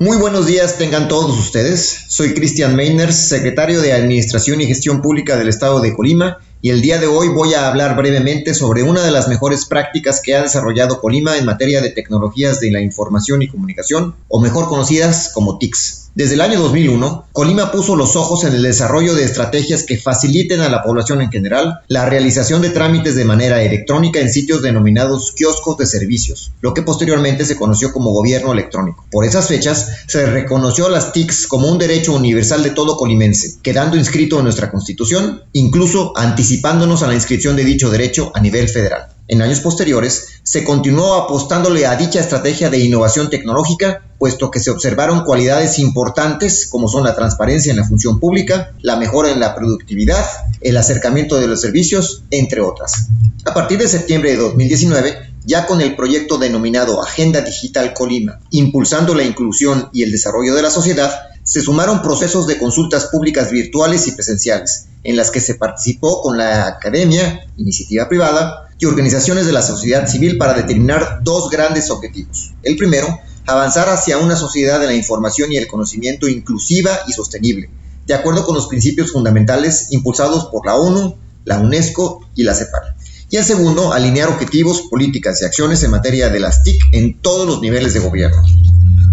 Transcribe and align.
Muy 0.00 0.16
buenos 0.16 0.46
días 0.46 0.78
tengan 0.78 1.08
todos 1.08 1.36
ustedes. 1.36 2.04
Soy 2.06 2.32
Cristian 2.32 2.76
Meiners, 2.76 3.28
secretario 3.28 3.80
de 3.80 3.92
Administración 3.92 4.60
y 4.60 4.66
Gestión 4.66 5.02
Pública 5.02 5.36
del 5.36 5.48
Estado 5.48 5.80
de 5.80 5.92
Colima, 5.92 6.38
y 6.62 6.70
el 6.70 6.80
día 6.80 6.98
de 6.98 7.08
hoy 7.08 7.30
voy 7.30 7.54
a 7.54 7.66
hablar 7.66 7.96
brevemente 7.96 8.54
sobre 8.54 8.84
una 8.84 9.02
de 9.02 9.10
las 9.10 9.26
mejores 9.26 9.66
prácticas 9.66 10.20
que 10.22 10.36
ha 10.36 10.42
desarrollado 10.42 11.00
Colima 11.00 11.36
en 11.36 11.46
materia 11.46 11.80
de 11.80 11.90
tecnologías 11.90 12.60
de 12.60 12.70
la 12.70 12.80
información 12.80 13.42
y 13.42 13.48
comunicación, 13.48 14.14
o 14.28 14.40
mejor 14.40 14.68
conocidas 14.68 15.32
como 15.34 15.58
TICs. 15.58 16.07
Desde 16.18 16.34
el 16.34 16.40
año 16.40 16.58
2001, 16.58 17.28
Colima 17.30 17.70
puso 17.70 17.94
los 17.94 18.16
ojos 18.16 18.42
en 18.42 18.52
el 18.52 18.64
desarrollo 18.64 19.14
de 19.14 19.22
estrategias 19.22 19.84
que 19.84 19.98
faciliten 19.98 20.60
a 20.60 20.68
la 20.68 20.82
población 20.82 21.22
en 21.22 21.30
general 21.30 21.78
la 21.86 22.06
realización 22.06 22.60
de 22.60 22.70
trámites 22.70 23.14
de 23.14 23.24
manera 23.24 23.62
electrónica 23.62 24.18
en 24.18 24.28
sitios 24.28 24.60
denominados 24.60 25.30
kioscos 25.30 25.76
de 25.76 25.86
servicios, 25.86 26.50
lo 26.60 26.74
que 26.74 26.82
posteriormente 26.82 27.44
se 27.44 27.54
conoció 27.54 27.92
como 27.92 28.10
gobierno 28.10 28.52
electrónico. 28.52 29.06
Por 29.12 29.26
esas 29.26 29.46
fechas, 29.46 29.92
se 30.08 30.26
reconoció 30.26 30.86
a 30.86 30.90
las 30.90 31.12
TICs 31.12 31.46
como 31.46 31.68
un 31.68 31.78
derecho 31.78 32.12
universal 32.14 32.64
de 32.64 32.70
todo 32.70 32.96
colimense, 32.96 33.60
quedando 33.62 33.96
inscrito 33.96 34.38
en 34.38 34.42
nuestra 34.42 34.72
Constitución, 34.72 35.44
incluso 35.52 36.14
anticipándonos 36.16 37.04
a 37.04 37.06
la 37.06 37.14
inscripción 37.14 37.54
de 37.54 37.62
dicho 37.62 37.90
derecho 37.90 38.32
a 38.34 38.40
nivel 38.40 38.68
federal. 38.68 39.06
En 39.28 39.42
años 39.42 39.60
posteriores, 39.60 40.40
se 40.42 40.64
continuó 40.64 41.14
apostándole 41.14 41.86
a 41.86 41.96
dicha 41.96 42.18
estrategia 42.18 42.70
de 42.70 42.78
innovación 42.78 43.28
tecnológica, 43.28 44.02
puesto 44.18 44.50
que 44.50 44.58
se 44.58 44.70
observaron 44.70 45.22
cualidades 45.22 45.78
importantes 45.78 46.66
como 46.66 46.88
son 46.88 47.04
la 47.04 47.14
transparencia 47.14 47.70
en 47.70 47.76
la 47.76 47.86
función 47.86 48.18
pública, 48.18 48.72
la 48.80 48.96
mejora 48.96 49.30
en 49.30 49.40
la 49.40 49.54
productividad, 49.54 50.24
el 50.62 50.78
acercamiento 50.78 51.38
de 51.38 51.46
los 51.46 51.60
servicios, 51.60 52.22
entre 52.30 52.62
otras. 52.62 53.08
A 53.44 53.52
partir 53.52 53.78
de 53.78 53.86
septiembre 53.86 54.30
de 54.30 54.38
2019, 54.38 55.18
ya 55.44 55.66
con 55.66 55.82
el 55.82 55.94
proyecto 55.94 56.38
denominado 56.38 57.02
Agenda 57.02 57.42
Digital 57.42 57.92
Colima, 57.92 58.40
impulsando 58.50 59.14
la 59.14 59.24
inclusión 59.24 59.90
y 59.92 60.04
el 60.04 60.10
desarrollo 60.10 60.54
de 60.54 60.62
la 60.62 60.70
sociedad, 60.70 61.12
se 61.42 61.60
sumaron 61.60 62.02
procesos 62.02 62.46
de 62.46 62.58
consultas 62.58 63.06
públicas 63.06 63.50
virtuales 63.50 64.06
y 64.06 64.12
presenciales, 64.12 64.86
en 65.04 65.16
las 65.16 65.30
que 65.30 65.40
se 65.40 65.54
participó 65.54 66.22
con 66.22 66.38
la 66.38 66.66
academia, 66.66 67.46
iniciativa 67.56 68.08
privada, 68.08 68.68
y 68.78 68.86
organizaciones 68.86 69.46
de 69.46 69.52
la 69.52 69.62
sociedad 69.62 70.06
civil 70.06 70.38
para 70.38 70.54
determinar 70.54 71.20
dos 71.22 71.50
grandes 71.50 71.90
objetivos. 71.90 72.52
El 72.62 72.76
primero, 72.76 73.18
avanzar 73.46 73.88
hacia 73.88 74.18
una 74.18 74.36
sociedad 74.36 74.78
de 74.78 74.86
la 74.86 74.94
información 74.94 75.50
y 75.52 75.56
el 75.56 75.66
conocimiento 75.66 76.28
inclusiva 76.28 76.90
y 77.08 77.12
sostenible, 77.12 77.70
de 78.06 78.14
acuerdo 78.14 78.44
con 78.44 78.54
los 78.54 78.68
principios 78.68 79.12
fundamentales 79.12 79.88
impulsados 79.90 80.46
por 80.46 80.66
la 80.66 80.76
ONU, 80.76 81.16
la 81.44 81.58
UNESCO 81.58 82.20
y 82.34 82.44
la 82.44 82.54
CEPAL. 82.54 82.94
Y 83.30 83.36
el 83.36 83.44
segundo, 83.44 83.92
alinear 83.92 84.28
objetivos, 84.28 84.82
políticas 84.90 85.42
y 85.42 85.44
acciones 85.44 85.82
en 85.82 85.90
materia 85.90 86.30
de 86.30 86.40
las 86.40 86.62
TIC 86.62 86.80
en 86.92 87.20
todos 87.20 87.46
los 87.46 87.60
niveles 87.60 87.94
de 87.94 88.00
gobierno. 88.00 88.42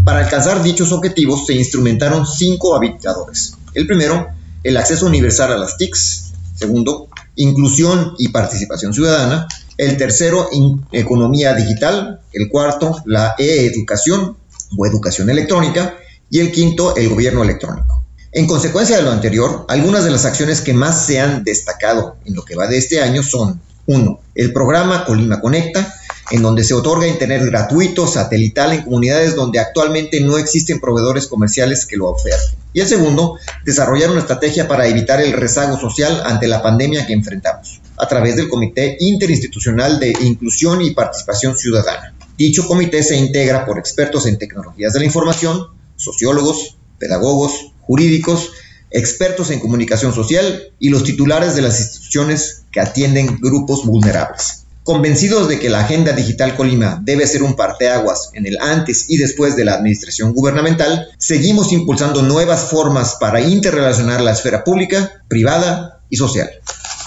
Para 0.06 0.20
alcanzar 0.20 0.64
dichos 0.64 0.92
objetivos 0.92 1.46
se 1.48 1.54
instrumentaron 1.54 2.26
cinco 2.26 2.76
habilitadores. 2.76 3.56
El 3.74 3.88
primero, 3.88 4.28
el 4.66 4.78
acceso 4.78 5.06
universal 5.06 5.54
a 5.54 5.58
las 5.58 5.78
TICs. 5.78 6.34
Segundo, 6.56 7.08
inclusión 7.36 8.16
y 8.18 8.30
participación 8.30 8.94
ciudadana. 8.94 9.48
El 9.78 9.96
tercero, 9.96 10.50
economía 10.92 11.54
digital. 11.54 12.22
El 12.34 12.50
cuarto, 12.50 12.96
la 13.06 13.36
e-educación 13.38 14.36
o 14.76 14.86
educación 14.88 15.30
electrónica. 15.30 15.96
Y 16.32 16.40
el 16.40 16.52
quinto, 16.52 16.96
el 16.96 17.10
gobierno 17.10 17.44
electrónico. 17.44 18.04
En 18.32 18.48
consecuencia 18.48 18.98
de 18.98 19.04
lo 19.04 19.12
anterior, 19.12 19.66
algunas 19.70 20.04
de 20.04 20.12
las 20.12 20.26
acciones 20.26 20.62
que 20.62 20.74
más 20.74 21.06
se 21.06 21.22
han 21.22 21.44
destacado 21.44 22.18
en 22.26 22.34
lo 22.34 22.44
que 22.44 22.56
va 22.56 22.68
de 22.68 22.78
este 22.78 23.02
año 23.02 23.22
son 23.22 23.62
1. 23.86 24.20
El 24.34 24.52
programa 24.52 25.06
Colima 25.06 25.40
Conecta, 25.40 25.94
en 26.32 26.42
donde 26.42 26.64
se 26.64 26.74
otorga 26.74 27.08
Internet 27.08 27.44
gratuito 27.46 28.08
satelital 28.08 28.74
en 28.74 28.82
comunidades 28.82 29.36
donde 29.36 29.60
actualmente 29.60 30.22
no 30.22 30.40
existen 30.40 30.80
proveedores 30.80 31.28
comerciales 31.28 31.86
que 31.86 31.98
lo 31.98 32.10
oferten. 32.10 32.65
Y 32.76 32.82
el 32.82 32.88
segundo, 32.88 33.40
desarrollar 33.64 34.12
una 34.12 34.20
estrategia 34.20 34.68
para 34.68 34.86
evitar 34.86 35.22
el 35.22 35.32
rezago 35.32 35.80
social 35.80 36.22
ante 36.26 36.46
la 36.46 36.62
pandemia 36.62 37.08
que 37.08 37.14
enfrentamos, 37.14 37.80
a 37.96 38.06
través 38.06 38.36
del 38.36 38.50
Comité 38.50 38.98
Interinstitucional 39.00 39.98
de 39.98 40.14
Inclusión 40.20 40.82
y 40.82 40.92
Participación 40.92 41.58
Ciudadana. 41.58 42.14
Dicho 42.38 42.68
comité 42.68 43.02
se 43.02 43.16
integra 43.16 43.66
por 43.66 43.80
expertos 43.80 44.26
en 44.26 44.38
tecnologías 44.38 44.92
de 44.92 45.00
la 45.00 45.06
información, 45.06 45.68
sociólogos, 45.96 46.76
pedagogos, 47.00 47.72
jurídicos, 47.80 48.52
expertos 48.92 49.52
en 49.52 49.62
comunicación 49.62 50.14
social 50.14 50.74
y 50.78 50.90
los 50.90 51.06
titulares 51.06 51.56
de 51.56 51.62
las 51.62 51.80
instituciones 51.80 52.64
que 52.74 52.82
atienden 52.82 53.38
grupos 53.40 53.86
vulnerables. 53.86 54.65
Convencidos 54.86 55.48
de 55.48 55.60
que 55.60 55.72
la 55.72 55.80
Agenda 55.80 56.12
Digital 56.12 56.56
Colima 56.56 57.02
debe 57.02 57.26
ser 57.26 57.42
un 57.42 57.56
parteaguas 57.56 58.30
en 58.34 58.46
el 58.46 58.60
antes 58.62 59.06
y 59.10 59.18
después 59.18 59.56
de 59.56 59.66
la 59.66 59.74
administración 59.74 60.32
gubernamental, 60.32 61.08
seguimos 61.18 61.74
impulsando 61.74 62.22
nuevas 62.22 62.70
formas 62.70 63.18
para 63.20 63.42
interrelacionar 63.42 64.22
la 64.22 64.34
esfera 64.34 64.64
pública, 64.64 65.24
privada 65.28 66.04
y 66.08 66.18
social. 66.18 66.52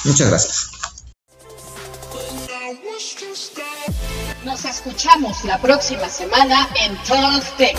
Muchas 0.04 0.28
gracias. 0.28 0.70
Nos 4.44 4.64
escuchamos 4.64 5.44
la 5.44 5.62
próxima 5.62 6.08
semana 6.08 6.68
en 6.84 6.96
Tech. 7.58 7.78